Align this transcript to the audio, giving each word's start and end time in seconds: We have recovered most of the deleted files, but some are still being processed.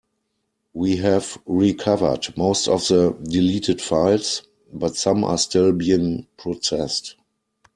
We 0.73 0.95
have 0.95 1.37
recovered 1.45 2.35
most 2.35 2.67
of 2.67 2.87
the 2.87 3.11
deleted 3.21 3.79
files, 3.83 4.41
but 4.73 4.95
some 4.95 5.23
are 5.23 5.37
still 5.37 5.73
being 5.73 6.25
processed. 6.37 7.17